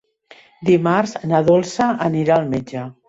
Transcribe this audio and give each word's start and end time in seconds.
Dimarts 0.69 1.13
na 1.33 1.41
Dolça 1.49 1.91
anirà 2.07 2.39
al 2.39 2.49
metge. 2.55 2.89